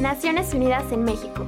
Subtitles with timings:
[0.00, 1.46] Naciones Unidas en México.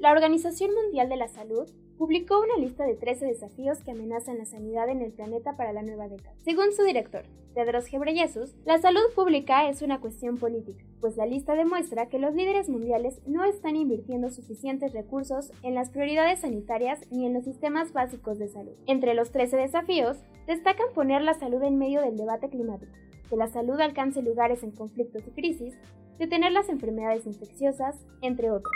[0.00, 4.44] La Organización Mundial de la Salud publicó una lista de 13 desafíos que amenazan la
[4.44, 6.34] sanidad en el planeta para la nueva década.
[6.44, 7.22] Según su director,
[7.54, 12.34] Tedros Ghebreyesus, la salud pública es una cuestión política, pues la lista demuestra que los
[12.34, 17.92] líderes mundiales no están invirtiendo suficientes recursos en las prioridades sanitarias ni en los sistemas
[17.92, 18.72] básicos de salud.
[18.86, 20.18] Entre los 13 desafíos,
[20.48, 22.92] destacan poner la salud en medio del debate climático,
[23.32, 25.74] que la salud alcance lugares en conflictos y crisis,
[26.18, 28.74] detener las enfermedades infecciosas, entre otros.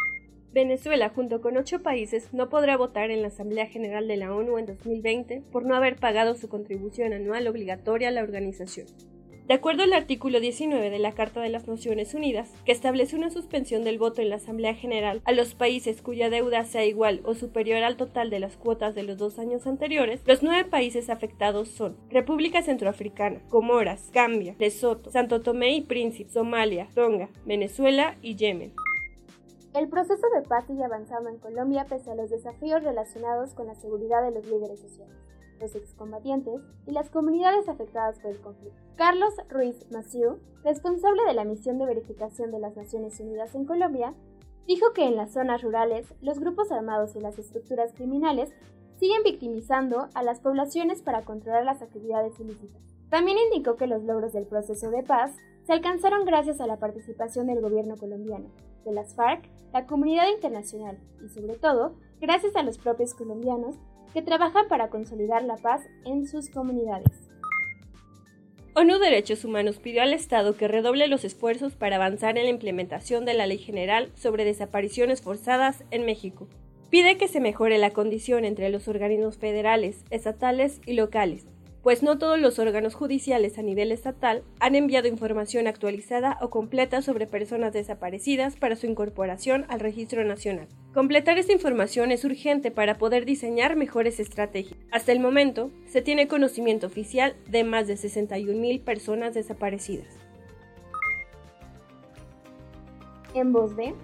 [0.54, 4.56] Venezuela, junto con ocho países, no podrá votar en la Asamblea General de la ONU
[4.56, 8.86] en 2020 por no haber pagado su contribución anual obligatoria a la organización.
[9.46, 13.30] De acuerdo al artículo 19 de la Carta de las Naciones Unidas, que establece una
[13.30, 17.34] suspensión del voto en la Asamblea General a los países cuya deuda sea igual o
[17.34, 21.68] superior al total de las cuotas de los dos años anteriores, los nueve países afectados
[21.68, 28.72] son República Centroafricana, Comoras, Gambia, Lesoto, Santo Tomé y Príncipe, Somalia, Tonga, Venezuela y Yemen.
[29.76, 33.74] El proceso de paz sigue avanzando en Colombia pese a los desafíos relacionados con la
[33.74, 35.14] seguridad de los líderes sociales,
[35.60, 38.80] los excombatientes y las comunidades afectadas por el conflicto.
[38.96, 44.14] Carlos Ruiz Maciú, responsable de la misión de verificación de las Naciones Unidas en Colombia,
[44.66, 48.54] dijo que en las zonas rurales los grupos armados y las estructuras criminales
[48.98, 52.80] siguen victimizando a las poblaciones para controlar las actividades ilícitas.
[53.10, 57.46] También indicó que los logros del proceso de paz se alcanzaron gracias a la participación
[57.48, 58.48] del gobierno colombiano,
[58.86, 63.76] de las FARC, la comunidad internacional y sobre todo gracias a los propios colombianos
[64.14, 67.28] que trabajan para consolidar la paz en sus comunidades.
[68.74, 73.24] ONU Derechos Humanos pidió al Estado que redoble los esfuerzos para avanzar en la implementación
[73.24, 76.46] de la Ley General sobre Desapariciones Forzadas en México.
[76.90, 81.46] Pide que se mejore la condición entre los organismos federales, estatales y locales,
[81.86, 87.00] pues no todos los órganos judiciales a nivel estatal han enviado información actualizada o completa
[87.00, 90.66] sobre personas desaparecidas para su incorporación al registro nacional.
[90.92, 94.80] Completar esta información es urgente para poder diseñar mejores estrategias.
[94.90, 100.08] Hasta el momento, se tiene conocimiento oficial de más de 61.000 personas desaparecidas.
[103.32, 103.94] En voz de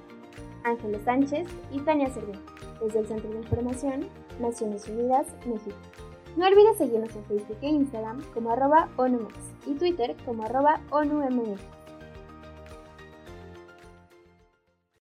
[0.62, 2.38] Ángeles Sánchez y Tania Cervera,
[2.80, 4.06] desde el Centro de Información,
[4.38, 5.74] Naciones Unidas, México.
[6.36, 9.34] No olvides seguirnos en Facebook e Instagram como arroba ONUMEX
[9.66, 11.60] y Twitter como arroba ONUMX.